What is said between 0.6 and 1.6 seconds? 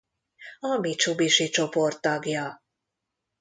Mitsubishi